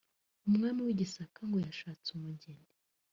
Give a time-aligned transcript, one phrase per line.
[0.47, 2.67] umwami w’i Gisaka ngo yashatse umugeni